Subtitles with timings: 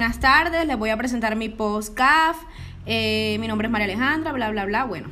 [0.00, 2.38] buenas tardes, les voy a presentar mi post CAF.
[2.86, 4.84] Eh, mi nombre es María Alejandra, bla, bla, bla.
[4.84, 5.10] Bueno,